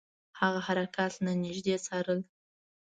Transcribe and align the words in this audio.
هغه 0.39 0.59
حرکات 0.67 1.13
له 1.25 1.31
نیژدې 1.43 1.75
څارل. 1.85 2.19